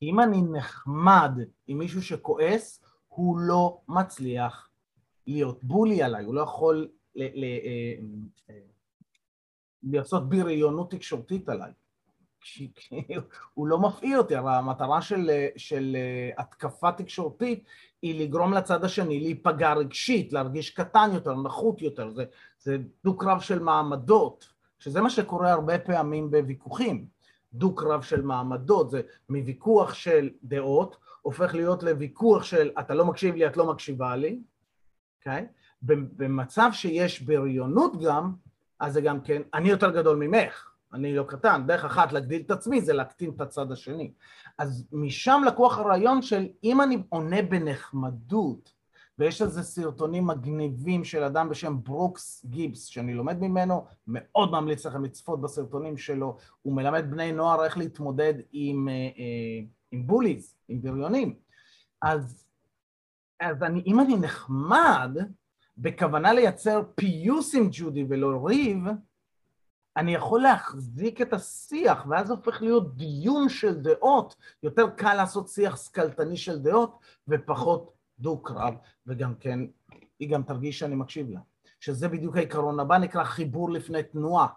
אם 0.02 0.20
אני 0.20 0.42
נחמד 0.42 1.32
עם 1.68 1.78
מישהו 1.78 2.02
שכועס, 2.02 2.84
הוא 3.08 3.40
לא 3.40 3.82
מצליח 3.88 4.70
להיות 5.28 5.64
בולי 5.64 6.04
עליי, 6.04 6.26
הוא 6.26 6.36
לא 6.36 6.42
יכול 6.42 6.90
ל- 7.16 7.40
ל- 7.40 7.44
אה, 7.44 7.94
אה, 8.50 8.60
לעשות 9.84 10.30
בריונות 10.30 10.92
תקשורתית 10.92 11.50
עליי. 11.50 11.72
הוא 13.54 13.68
לא 13.68 13.80
מפעיל 13.80 14.18
אותי, 14.18 14.36
הרי 14.36 14.56
המטרה 14.56 15.02
של, 15.02 15.30
של 15.58 15.96
אה, 15.96 16.42
התקפה 16.44 16.92
תקשורתית 16.92 17.64
היא 18.02 18.24
לגרום 18.24 18.54
לצד 18.54 18.84
השני 18.84 19.20
להיפגע 19.20 19.74
רגשית, 19.74 20.34
להרגיש 20.34 20.70
קטן 20.70 21.10
יותר, 21.14 21.36
נחות 21.36 21.82
יותר, 21.82 22.10
זה, 22.10 22.26
זה 22.60 22.78
דו-קרב 23.04 23.40
של 23.40 23.60
מעמדות, 23.60 24.48
שזה 24.80 25.02
מה 25.02 25.10
שקורה 25.10 25.52
הרבה 25.52 25.80
פעמים 25.80 26.32
בוויכוחים, 26.32 27.06
דו-קרב 27.54 28.02
של 28.02 28.22
מעמדות, 28.22 28.90
זה 28.90 29.02
מוויכוח 29.30 29.94
של 29.94 30.30
דעות, 30.44 30.98
הופך 31.22 31.56
להיות 31.56 31.84
לוויכוח 31.84 32.44
של 32.44 32.72
אתה 32.80 32.94
לא 32.94 33.06
מקשיב 33.06 33.36
לי, 33.36 33.48
את 33.48 33.58
לא 33.58 33.66
מקשיבה 33.72 34.16
לי, 34.16 34.40
אוקיי? 35.20 35.46
Okay? 35.46 35.68
במצב 35.82 36.70
שיש 36.74 37.22
בריונות 37.22 38.02
גם, 38.04 38.34
אז 38.80 38.94
זה 38.94 39.02
גם 39.02 39.22
כן, 39.22 39.42
אני 39.54 39.70
יותר 39.70 39.90
גדול 39.90 40.18
ממך, 40.18 40.70
אני 40.98 41.16
לא 41.16 41.24
קטן, 41.24 41.64
דרך 41.68 41.86
אחת 41.86 42.12
להגדיל 42.12 42.42
את 42.42 42.52
עצמי 42.52 42.82
זה 42.82 42.94
להקטין 42.94 43.32
את 43.36 43.42
הצד 43.42 43.72
השני. 43.72 44.12
אז 44.58 44.88
משם 44.92 45.42
לקוח 45.48 45.78
הרעיון 45.78 46.22
של 46.22 46.48
אם 46.64 46.82
אני 46.82 46.98
עונה 47.10 47.42
בנחמדות, 47.42 48.74
ויש 49.20 49.42
על 49.42 49.48
זה 49.48 49.64
סרטונים 49.64 50.28
מגניבים 50.28 51.04
של 51.04 51.24
אדם 51.24 51.50
בשם 51.50 51.84
ברוקס 51.84 52.46
גיבס, 52.46 52.86
שאני 52.86 53.14
לומד 53.14 53.40
ממנו, 53.40 53.86
מאוד 54.08 54.52
ממליץ 54.52 54.86
לכם 54.86 55.04
לצפות 55.04 55.42
בסרטונים 55.42 55.98
שלו, 55.98 56.38
הוא 56.62 56.76
מלמד 56.76 57.06
בני 57.12 57.32
נוער 57.32 57.64
איך 57.64 57.78
להתמודד 57.78 58.34
עם, 58.52 58.90
אה, 58.90 58.94
אה, 58.94 59.66
עם 59.92 60.08
בוליז, 60.08 60.56
עם 60.68 60.82
בריונים. 60.82 61.36
אז, 62.02 62.46
אז 63.40 63.64
אני, 63.64 63.84
אם 63.86 64.00
אני 64.00 64.16
נחמד, 64.16 65.18
בכוונה 65.78 66.34
לייצר 66.34 66.82
פיוס 66.96 67.56
עם 67.56 67.70
ג'ודי 67.72 68.06
ולא 68.10 68.46
ריב, 68.46 68.78
אני 69.98 70.14
יכול 70.14 70.42
להחזיק 70.42 71.22
את 71.22 71.34
השיח, 71.34 72.06
ואז 72.10 72.32
הופך 72.32 72.62
להיות 72.62 72.96
דיון 72.96 73.50
של 73.50 73.76
דעות. 73.76 74.36
יותר 74.64 74.90
קל 74.90 75.14
לעשות 75.14 75.50
שיח 75.50 75.78
סקלטני 75.78 76.38
של 76.38 76.60
דעות, 76.60 77.00
ופחות 77.28 77.94
דו-קרב, 78.20 78.74
וגם 79.08 79.36
כן, 79.36 79.60
היא 80.20 80.30
גם 80.30 80.44
תרגיש 80.44 80.80
שאני 80.80 80.96
מקשיב 80.96 81.30
לה. 81.30 81.40
שזה 81.80 82.08
בדיוק 82.08 82.38
העיקרון 82.38 82.80
הבא, 82.80 82.98
נקרא 82.98 83.24
חיבור 83.24 83.70
לפני 83.72 84.04
תנועה. 84.04 84.48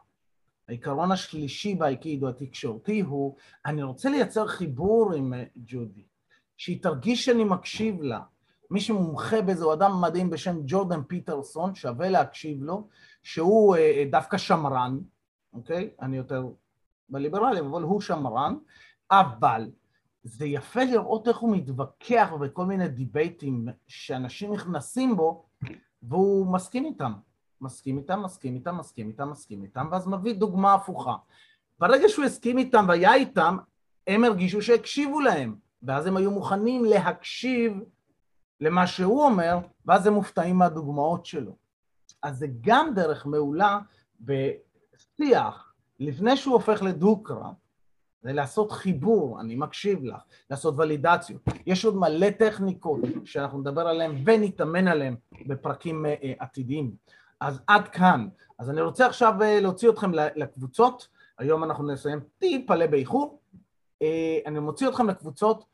העיקרון 0.69 1.13
השלישי 1.13 1.75
באיקידו 1.75 2.29
התקשורתי 2.29 3.01
הוא, 3.01 3.37
אני 3.67 3.83
רוצה 3.83 4.11
לייצר 4.11 4.47
חיבור 4.47 5.13
עם 5.15 5.35
אה, 5.35 5.45
ג'ודי, 5.57 6.05
שהיא 6.57 6.83
תרגיש 6.83 7.25
שאני 7.25 7.45
מקשיב 7.45 8.03
לה. 8.03 8.21
מי 8.71 8.81
שמומחה 8.81 9.43
בזה 9.43 9.65
הוא 9.65 9.73
אדם 9.73 10.01
מדהים 10.01 10.31
בשם 10.31 10.57
ג'ורדן 10.67 11.03
פיטרסון, 11.03 11.75
שווה 11.75 12.09
להקשיב 12.09 12.63
לו, 12.63 12.89
שהוא 13.23 13.77
אה, 13.77 14.05
דווקא 14.11 14.39
שמרן, 14.39 14.99
אוקיי? 15.53 15.91
אני 16.01 16.17
יותר 16.17 16.49
בליברלים, 17.09 17.67
אבל 17.67 17.83
הוא 17.83 18.01
שמרן, 18.01 18.57
אבל 19.11 19.71
זה 20.23 20.47
יפה 20.47 20.85
לראות 20.85 21.29
איך 21.29 21.37
הוא 21.37 21.57
מתווכח 21.57 22.33
בכל 22.41 22.67
מיני 22.67 22.89
דיבייטים 22.89 23.69
שאנשים 23.87 24.53
נכנסים 24.53 25.17
בו 25.17 25.45
והוא 26.03 26.47
מסכים 26.47 26.85
איתם. 26.85 27.13
מסכים 27.61 27.99
איתם, 27.99 28.23
מסכים 28.23 28.55
איתם, 28.55 28.79
מסכים 28.79 29.09
איתם, 29.09 29.31
מסכים 29.31 29.63
איתם, 29.63 29.89
ואז 29.91 30.07
מביא 30.07 30.35
דוגמה 30.35 30.75
הפוכה. 30.75 31.17
ברגע 31.79 32.09
שהוא 32.09 32.25
הסכים 32.25 32.59
איתם 32.59 32.85
והיה 32.89 33.15
איתם, 33.15 33.57
הם 34.07 34.25
הרגישו 34.25 34.63
שהקשיבו 34.63 35.21
להם, 35.21 35.57
ואז 35.83 36.07
הם 36.07 36.17
היו 36.17 36.31
מוכנים 36.31 36.85
להקשיב 36.85 37.73
למה 38.61 38.87
שהוא 38.87 39.25
אומר, 39.25 39.59
ואז 39.87 40.07
הם 40.07 40.13
מופתעים 40.13 40.57
מהדוגמאות 40.57 41.27
שלו. 41.27 41.57
אז 42.23 42.39
זה 42.39 42.47
גם 42.61 42.95
דרך 42.95 43.27
מעולה 43.27 43.79
שיח, 45.17 45.73
לפני 46.01 46.37
שהוא 46.37 46.55
הופך 46.55 46.83
לדו-קרב, 46.83 47.53
זה 48.23 48.33
לעשות 48.33 48.73
חיבור, 48.73 49.41
אני 49.41 49.55
מקשיב 49.55 50.05
לך, 50.05 50.23
לעשות 50.51 50.75
ולידציות. 50.79 51.43
יש 51.67 51.85
עוד 51.85 51.97
מלא 51.97 52.31
טכניקות 52.31 53.01
שאנחנו 53.25 53.59
נדבר 53.59 53.89
עליהן 53.89 54.23
ונתאמן 54.27 54.89
עליהן 54.89 55.17
בפרקים 55.47 56.07
uh, 56.07 56.09
עתידיים. 56.39 56.95
אז 57.41 57.61
עד 57.67 57.89
כאן. 57.89 58.29
אז 58.59 58.71
אני 58.71 58.81
רוצה 58.81 59.07
עכשיו 59.07 59.35
uh, 59.41 59.63
להוציא 59.63 59.91
אתכם 59.91 60.13
לקבוצות, 60.15 61.09
היום 61.39 61.65
אנחנו 61.65 61.93
נסיים 61.93 62.21
טיפה 62.39 62.87
באיחור. 62.91 63.41
אני 64.47 64.59
מוציא 64.59 64.89
אתכם 64.89 65.11
לקבוצות, 65.11 65.65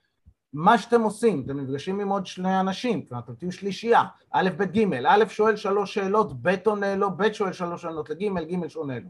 מה 0.53 0.79
שאתם 0.79 1.01
עושים, 1.01 1.43
אתם 1.45 1.61
נפגשים 1.61 2.01
עם 2.01 2.09
עוד 2.09 2.27
שני 2.27 2.61
אנשים, 2.61 3.07
כלומר 3.07 3.25
אתם 3.25 3.35
תהיו 3.35 3.53
שלישייה, 3.53 4.03
א', 4.31 4.51
ב', 4.57 4.63
ג', 4.63 4.95
א' 5.09 5.25
שואל 5.29 5.57
שלוש 5.57 5.95
שאלות, 5.95 6.43
ב' 6.43 6.55
עונה 6.67 6.97
לו, 6.97 7.17
ב' 7.17 7.33
שואל 7.33 7.53
שלוש 7.53 7.83
שאלות 7.83 8.11
לג', 8.11 8.23
ג' 8.53 8.69
שעונה 8.69 8.99
לו. 8.99 9.09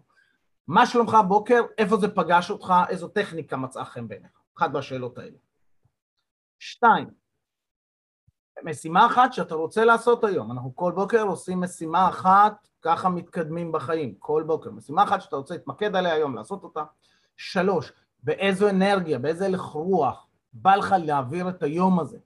מה 0.67 0.87
שלומך 0.87 1.15
הבוקר, 1.15 1.63
איפה 1.79 1.97
זה 1.97 2.15
פגש 2.15 2.51
אותך, 2.51 2.75
איזו 2.89 3.09
טכניקה 3.09 3.57
מצאה 3.57 3.85
חן 3.85 4.09
בעיניך, 4.09 4.31
אחת 4.59 4.71
מהשאלות 4.71 5.19
האלה. 5.19 5.37
שתיים, 6.59 7.11
משימה 8.65 9.07
אחת 9.07 9.33
שאתה 9.33 9.55
רוצה 9.55 9.85
לעשות 9.85 10.25
היום, 10.25 10.53
אנחנו 10.53 10.77
כל 10.77 10.93
בוקר 10.93 11.23
עושים 11.23 11.61
משימה 11.61 12.09
אחת, 12.09 12.69
ככה 12.83 13.09
מתקדמים 13.09 13.73
בחיים, 13.73 14.15
כל 14.19 14.45
בוקר, 14.47 14.71
משימה 14.71 15.03
אחת 15.03 15.21
שאתה 15.21 15.37
רוצה 15.37 15.55
להתמקד 15.55 15.97
עליה 15.97 16.13
היום, 16.13 16.37
לעשות 16.37 16.63
אותה. 16.63 16.85
שלוש, 17.37 17.93
באיזו 18.23 18.69
אנרגיה, 18.69 19.19
באיזה 19.19 19.47
הלך 19.47 19.61
רוח 19.61 20.26
בא 20.63 20.77
לך 20.77 20.95
להעביר 21.05 21.49
את 21.49 21.63
היום 21.63 22.01
הזה. 22.01 22.19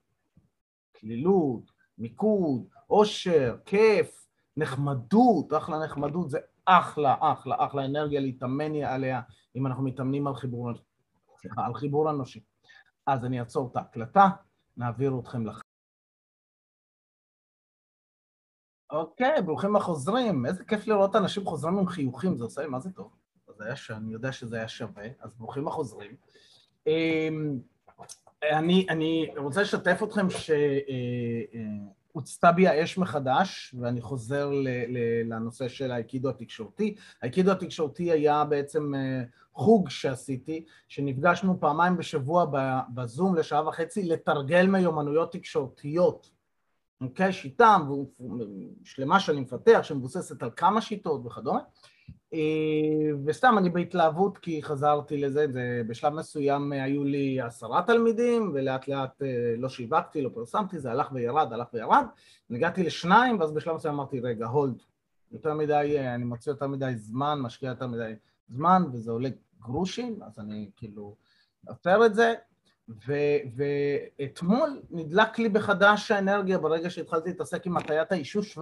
כלילות, 1.00 1.72
מיקוד, 1.99 2.68
עושר, 2.87 3.56
כיף, 3.64 4.26
נחמדות, 4.56 5.52
אחלה 5.52 5.84
נחמדות, 5.84 6.30
זה 6.30 6.38
אחלה, 6.64 7.16
אחלה, 7.20 7.56
אחלה 7.58 7.84
אנרגיה 7.84 8.20
להתאמן 8.20 8.75
עליה 8.75 9.20
אם 9.56 9.66
אנחנו 9.66 9.84
מתאמנים 9.84 10.26
על 10.26 10.34
חיבור, 10.34 10.70
סליחה, 11.40 11.66
על 11.66 11.75
חיבור 11.75 12.10
אנושי. 12.10 12.40
אז 13.06 13.25
אני 13.25 13.40
אעצור 13.40 13.68
את 13.72 13.76
ההקלטה, 13.76 14.28
נעביר 14.76 15.12
אתכם 15.20 15.46
לכם. 15.46 15.60
אוקיי, 18.90 19.42
ברוכים 19.42 19.76
החוזרים. 19.76 20.46
איזה 20.46 20.64
כיף 20.64 20.87
לראות 20.87 21.16
אנשים 21.16 21.44
חוזרים 21.44 21.78
עם 21.78 21.87
חיוכים, 21.87 22.37
זה 22.37 22.44
עושה 22.44 22.62
לי 22.62 22.68
מה 22.68 22.80
זה 22.80 22.92
טוב. 22.92 23.16
אז 23.49 23.60
היה 23.60 23.76
ש... 23.76 23.90
אני 23.90 24.12
יודע 24.12 24.32
שזה 24.32 24.56
היה 24.56 24.68
שווה, 24.68 25.08
אז 25.20 25.34
ברוכים 25.34 25.68
החוזרים. 25.68 26.16
אני, 28.42 28.87
אני 28.88 29.30
רוצה 29.37 29.62
לשתף 29.62 30.02
אתכם 30.02 30.26
שהוצתה 30.30 32.47
אה, 32.47 32.52
בי 32.52 32.68
האש 32.68 32.99
מחדש, 32.99 33.75
ואני 33.80 34.00
חוזר 34.00 34.50
ל, 34.50 34.68
ל, 34.68 34.99
לנושא 35.35 35.68
של 35.68 35.92
האיקידו 35.92 36.28
התקשורתי. 36.28 36.94
האיקידו 37.23 37.50
התקשורתי 37.50 38.12
היה 38.12 38.44
בעצם 38.44 38.94
אה, 38.94 39.23
חוג 39.54 39.90
שעשיתי, 39.90 40.64
שנפגשנו 40.88 41.61
פעמיים 41.61 41.97
בשבוע 41.97 42.47
בזום 42.94 43.35
לשעה 43.35 43.68
וחצי 43.68 44.02
לתרגל 44.02 44.66
מיומנויות 44.66 45.32
תקשורתיות. 45.32 46.30
אוקיי? 47.00 47.32
שיטה 47.32 47.76
שלמה 48.85 49.20
שאני 49.20 49.40
מפתח, 49.40 49.80
שמבוססת 49.82 50.42
על 50.42 50.50
כמה 50.56 50.80
שיטות 50.80 51.26
וכדומה. 51.26 51.61
אה, 52.34 53.10
וסתם 53.25 53.58
אני 53.58 53.70
בהתלהבות 53.70 54.38
כי 54.38 54.62
חזרתי 54.62 55.16
לזה, 55.16 55.46
זה 55.52 55.82
בשלב 55.87 56.12
מסוים 56.12 56.72
היו 56.72 57.04
לי 57.04 57.40
עשרה 57.40 57.82
תלמידים 57.82 58.50
ולאט 58.54 58.88
לאט 58.88 59.22
אה, 59.22 59.54
לא 59.58 59.68
שיווקתי, 59.68 60.22
לא 60.22 60.30
פרסמתי, 60.34 60.78
זה 60.78 60.90
הלך 60.90 61.12
וירד, 61.12 61.52
הלך 61.52 61.66
וירד, 61.75 62.04
הגעתי 62.50 62.82
לשניים 62.82 63.40
ואז 63.40 63.52
בשלב 63.52 63.76
מסוים 63.76 63.94
אמרתי 63.94 64.20
רגע, 64.20 64.46
הולד, 64.46 64.82
יותר 65.32 65.54
מדי, 65.54 65.94
אה, 65.99 66.14
אני 66.14 66.25
מוציא 66.25 66.52
יותר 66.52 66.66
מדי 66.66 66.92
זמן, 66.96 67.38
משקיע 67.42 67.68
יותר 67.68 67.87
מדי 67.87 68.12
זמן 68.49 68.82
וזה 68.92 69.10
עולה 69.10 69.28
גרושים, 69.60 70.22
אז 70.22 70.38
אני 70.38 70.70
כאילו 70.76 71.16
עוצר 71.66 72.06
את 72.06 72.14
זה, 72.14 72.34
ואתמול 73.56 74.82
נדלק 74.90 75.38
לי 75.38 75.49
בחדש 75.49 76.10
האנרגיה 76.10 76.58
ברגע 76.58 76.90
שהתחלתי 76.90 77.28
להתעסק 77.28 77.66
עם 77.66 77.76
הטיית 77.76 78.12
האישוש 78.12 78.58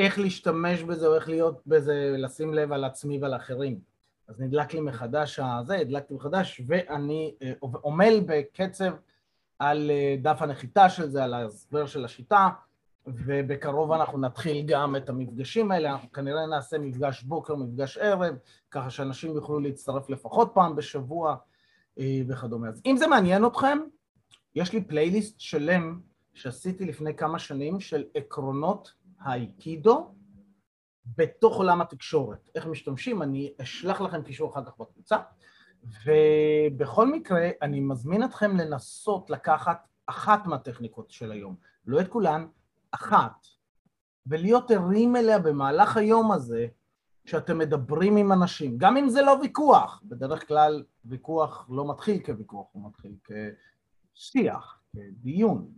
ואיך 0.00 0.18
להשתמש 0.18 0.82
בזה 0.82 1.06
או 1.06 1.14
איך 1.14 1.28
להיות 1.28 1.60
בזה, 1.66 2.14
לשים 2.18 2.54
לב 2.54 2.72
על 2.72 2.84
עצמי 2.84 3.18
ועל 3.18 3.36
אחרים. 3.36 3.80
אז 4.28 4.40
נדלק 4.40 4.74
לי 4.74 4.80
מחדש 4.80 5.38
הזה, 5.38 5.76
הדלקתי 5.76 6.14
מחדש, 6.14 6.60
ואני 6.66 7.34
אה, 7.42 7.52
עמל 7.84 8.20
בקצב 8.26 8.92
על 9.58 9.90
אה, 9.90 10.16
דף 10.22 10.42
הנחיתה 10.42 10.88
של 10.88 11.08
זה, 11.08 11.24
על 11.24 11.34
ההסבר 11.34 11.86
של 11.86 12.04
השיטה, 12.04 12.48
ובקרוב 13.06 13.92
אנחנו 13.92 14.18
נתחיל 14.18 14.66
גם 14.66 14.96
את 14.96 15.08
המפגשים 15.08 15.72
האלה, 15.72 15.92
אנחנו 15.92 16.12
כנראה 16.12 16.46
נעשה 16.46 16.78
מפגש 16.78 17.22
בוקר, 17.22 17.54
מפגש 17.54 17.98
ערב, 17.98 18.34
ככה 18.70 18.90
שאנשים 18.90 19.34
יוכלו 19.34 19.60
להצטרף 19.60 20.10
לפחות 20.10 20.50
פעם 20.54 20.76
בשבוע. 20.76 21.36
אה, 21.98 22.20
וכדומה. 22.28 22.68
אז 22.68 22.82
אם 22.86 22.96
זה 22.96 23.06
מעניין 23.06 23.46
אתכם, 23.46 23.78
יש 24.54 24.72
לי 24.72 24.84
פלייליסט 24.84 25.40
שלם 25.40 26.00
שעשיתי 26.34 26.84
לפני 26.84 27.14
כמה 27.14 27.38
שנים 27.38 27.80
של 27.80 28.04
עקרונות 28.14 28.92
האיקידו 29.20 30.14
בתוך 31.16 31.56
עולם 31.56 31.80
התקשורת. 31.80 32.50
איך 32.54 32.66
משתמשים, 32.66 33.22
אני 33.22 33.54
אשלח 33.62 34.00
לכם 34.00 34.22
קישור 34.22 34.52
אחר 34.52 34.64
כך 34.64 34.78
בקבוצה. 34.78 35.16
ובכל 36.04 37.12
מקרה, 37.12 37.48
אני 37.62 37.80
מזמין 37.80 38.24
אתכם 38.24 38.56
לנסות 38.56 39.30
לקחת 39.30 39.88
אחת 40.06 40.46
מהטכניקות 40.46 41.10
של 41.10 41.32
היום, 41.32 41.56
לא 41.86 42.00
את 42.00 42.08
כולן, 42.08 42.46
אחת, 42.90 43.46
ולהיות 44.26 44.70
ערים 44.70 45.16
אליה 45.16 45.38
במהלך 45.38 45.96
היום 45.96 46.32
הזה, 46.32 46.66
כשאתם 47.24 47.58
מדברים 47.58 48.16
עם 48.16 48.32
אנשים, 48.32 48.78
גם 48.78 48.96
אם 48.96 49.08
זה 49.08 49.22
לא 49.22 49.36
ויכוח, 49.42 50.02
בדרך 50.04 50.48
כלל 50.48 50.84
ויכוח 51.04 51.66
לא 51.70 51.90
מתחיל 51.90 52.22
כוויכוח, 52.24 52.66
הוא 52.72 52.88
מתחיל 52.88 53.14
כשיח, 54.14 54.80
כדיון. 54.92 55.72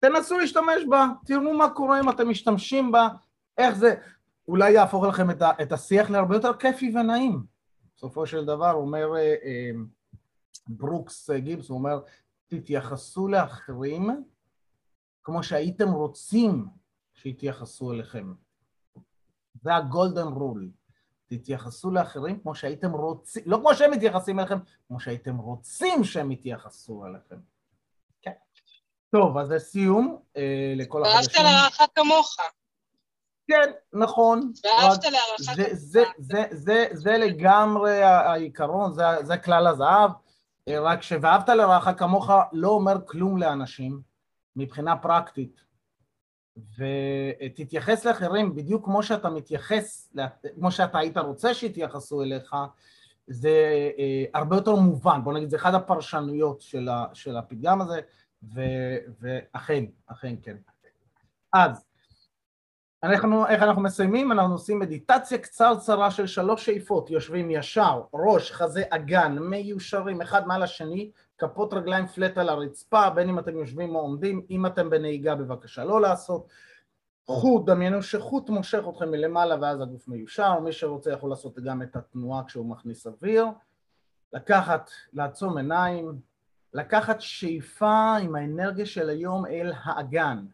תנסו 0.00 0.38
להשתמש 0.38 0.84
בה, 0.88 1.06
תראו 1.26 1.54
מה 1.54 1.70
קורה 1.70 2.00
אם 2.00 2.10
אתם 2.10 2.28
משתמשים 2.28 2.92
בה, 2.92 3.08
איך 3.58 3.74
זה 3.74 3.94
אולי 4.48 4.70
יהפוך 4.70 5.04
לכם 5.04 5.30
את, 5.30 5.42
ה, 5.42 5.50
את 5.62 5.72
השיח 5.72 6.10
להרבה 6.10 6.36
יותר 6.36 6.56
כיפי 6.56 6.92
ונעים. 6.96 7.44
בסופו 7.96 8.26
של 8.26 8.44
דבר, 8.44 8.72
אומר 8.72 9.16
אה, 9.16 9.34
אה, 9.44 9.70
ברוקס 10.68 11.30
גיבס, 11.30 11.68
הוא 11.68 11.78
אומר, 11.78 12.00
תתייחסו 12.46 13.28
לאחרים 13.28 14.24
כמו 15.24 15.42
שהייתם 15.42 15.88
רוצים 15.88 16.66
שיתייחסו 17.12 17.92
אליכם. 17.92 18.32
זה 19.62 19.76
הגולדן 19.76 20.26
רול. 20.26 20.70
תתייחסו 21.26 21.90
לאחרים 21.90 22.40
כמו 22.40 22.54
שהייתם 22.54 22.90
רוצים, 22.92 23.42
לא 23.46 23.56
כמו 23.56 23.74
שהם 23.74 23.90
מתייחסים 23.90 24.38
אליכם, 24.38 24.58
כמו 24.88 25.00
שהייתם 25.00 25.36
רוצים 25.36 26.04
שהם 26.04 26.30
יתייחסו 26.30 27.06
אליכם. 27.06 27.36
טוב, 29.10 29.38
אז 29.38 29.50
לסיום, 29.50 30.18
אה, 30.36 30.74
לכל 30.76 31.04
החדשים. 31.04 31.44
ואהבת 31.44 31.54
לרעך 31.54 31.80
כמוך. 31.94 32.36
כן, 33.48 33.70
נכון. 33.92 34.52
ואהבת 34.64 35.04
לרעך 35.04 35.54
כמוך. 35.54 35.56
זה, 35.76 36.04
זה, 36.18 36.44
זה, 36.50 36.86
זה 36.92 37.12
לגמרי 37.12 38.02
העיקרון, 38.02 38.92
זה, 38.92 39.02
זה 39.22 39.36
כלל 39.36 39.66
הזהב, 39.66 40.10
אה, 40.68 40.80
רק 40.80 41.02
ש"ואהבת 41.02 41.48
לרעך 41.48 41.88
כמוך" 41.98 42.30
לא 42.52 42.68
אומר 42.68 42.96
כלום 43.06 43.38
לאנשים 43.38 44.00
מבחינה 44.56 44.96
פרקטית. 44.96 45.60
ותתייחס 46.78 48.04
לאחרים 48.04 48.54
בדיוק 48.54 48.84
כמו 48.84 49.02
שאתה 49.02 49.30
מתייחס, 49.30 50.12
כמו 50.54 50.70
שאתה 50.70 50.98
היית 50.98 51.18
רוצה 51.18 51.54
שיתייחסו 51.54 52.22
אליך, 52.22 52.56
זה 53.26 53.88
אה, 53.98 54.24
הרבה 54.34 54.56
יותר 54.56 54.74
מובן, 54.74 55.24
בוא 55.24 55.32
נגיד, 55.32 55.50
זה 55.50 55.56
אחת 55.56 55.74
הפרשנויות 55.74 56.60
של, 56.60 56.88
ה, 56.88 57.04
של 57.12 57.36
הפתגם 57.36 57.80
הזה, 57.80 58.00
ואכן, 58.42 59.84
אכן 60.06 60.34
כן. 60.42 60.56
אז, 61.52 61.84
אנחנו, 63.02 63.46
איך 63.46 63.62
אנחנו 63.62 63.82
מסיימים? 63.82 64.32
אנחנו 64.32 64.52
עושים 64.52 64.78
מדיטציה 64.78 65.38
קצרצרה 65.38 66.10
של 66.10 66.26
שלוש 66.26 66.66
שאיפות, 66.66 67.10
יושבים 67.10 67.50
ישר, 67.50 68.02
ראש, 68.14 68.52
חזה, 68.52 68.82
אגן, 68.90 69.38
מיושרים 69.38 70.20
אחד 70.22 70.46
מעל 70.46 70.62
השני, 70.62 71.10
כפות 71.38 71.74
רגליים 71.74 72.06
פלט 72.06 72.38
על 72.38 72.48
הרצפה, 72.48 73.10
בין 73.10 73.28
אם 73.28 73.38
אתם 73.38 73.58
יושבים 73.58 73.94
או 73.94 74.00
עומדים, 74.00 74.46
אם 74.50 74.66
אתם 74.66 74.90
בנהיגה 74.90 75.34
בבקשה 75.34 75.84
לא 75.84 76.00
לעשות. 76.00 76.46
חוט, 77.26 77.66
דמיינו 77.66 78.02
שחוט 78.02 78.50
מושך 78.50 78.84
אתכם 78.90 79.10
מלמעלה 79.10 79.56
ואז 79.60 79.80
הגוף 79.80 80.08
מיושר, 80.08 80.60
מי 80.60 80.72
שרוצה 80.72 81.12
יכול 81.12 81.30
לעשות 81.30 81.58
גם 81.58 81.82
את 81.82 81.96
התנועה 81.96 82.44
כשהוא 82.44 82.70
מכניס 82.70 83.06
אוויר. 83.06 83.46
לקחת, 84.32 84.90
לעצום 85.12 85.56
עיניים, 85.56 86.20
לקחת 86.74 87.20
שאיפה 87.20 88.16
עם 88.22 88.34
האנרגיה 88.34 88.86
של 88.86 89.08
היום 89.08 89.46
אל 89.46 89.72
האגן. 89.84 90.46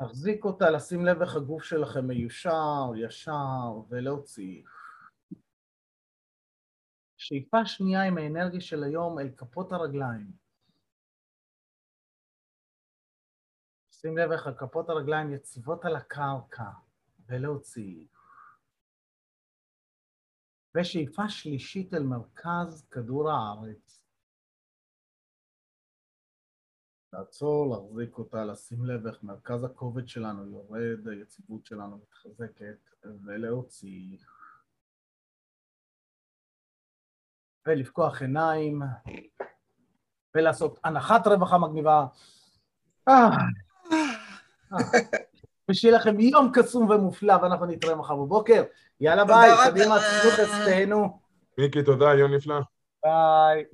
להחזיק 0.00 0.44
אותה, 0.44 0.70
לשים 0.70 1.04
לב 1.04 1.22
איך 1.22 1.36
הגוף 1.36 1.62
שלכם 1.62 2.06
מיושר, 2.06 2.92
ישר, 2.96 3.82
ולהוציא. 3.88 4.62
שאיפה 7.16 7.66
שנייה 7.66 8.02
עם 8.02 8.18
האנרגיה 8.18 8.60
של 8.60 8.84
היום 8.84 9.18
אל 9.18 9.30
כפות 9.36 9.72
הרגליים. 9.72 10.32
שים 13.90 14.18
לב 14.18 14.32
איך 14.32 14.46
הכפות 14.46 14.88
הרגליים 14.88 15.32
יציבות 15.32 15.84
על 15.84 15.96
הקרקע, 15.96 16.70
ולהוציא. 17.26 18.06
ושאיפה 20.76 21.28
שלישית 21.28 21.94
אל 21.94 22.02
מרכז 22.02 22.86
כדור 22.90 23.30
הארץ. 23.30 24.04
לעצור, 27.12 27.66
להחזיק 27.70 28.18
אותה, 28.18 28.44
לשים 28.44 28.84
לב 28.84 29.06
איך 29.06 29.22
מרכז 29.22 29.64
הכובד 29.64 30.08
שלנו 30.08 30.46
יורד, 30.46 31.08
היציבות 31.08 31.64
שלנו 31.64 31.98
מתחזקת, 31.98 32.90
ולהוציא. 33.26 34.18
ולפקוח 37.66 38.22
עיניים, 38.22 38.82
ולעשות 40.36 40.78
הנחת 40.84 41.26
רווחה 41.26 41.58
מגניבה. 41.58 42.06
ושיהיה 45.70 45.96
לכם 45.96 46.20
יום 46.20 46.50
קסום 46.54 46.90
ומופלא, 46.90 47.34
ואנחנו 47.42 47.66
נתראה 47.66 47.94
מחר 47.94 48.16
בבוקר. 48.16 48.62
יאללה 49.00 49.24
ביי, 49.24 49.50
קדימה, 49.64 49.96
צאו 49.98 50.30
חסתנו. 50.30 51.18
מיקי, 51.58 51.82
תודה, 51.82 52.14
יום 52.14 52.34
נפלא. 52.34 52.60
ביי. 53.04 53.64